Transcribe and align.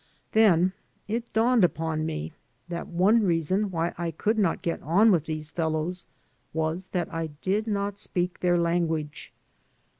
Then 0.31 0.73
it 1.07 1.31
dawned 1.31 1.63
upon 1.63 2.07
me 2.07 2.33
that 2.69 2.87
one 2.87 3.21
reason 3.21 3.69
why 3.69 3.93
I 3.99 4.09
could 4.09 4.39
not 4.39 4.63
get 4.63 4.81
on 4.81 5.11
with 5.11 5.25
these 5.25 5.51
fellows 5.51 6.07
was 6.53 6.87
that 6.87 7.13
I 7.13 7.27
did 7.43 7.67
not 7.67 7.99
speak 7.99 8.39
their 8.39 8.57
language. 8.57 9.31